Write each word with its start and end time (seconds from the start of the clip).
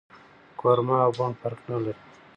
کورمه 0.59 0.97
او 1.05 1.11
بوڼ 1.17 1.31
فرق 1.41 1.59
نه 1.69 1.77
لري 1.83 2.01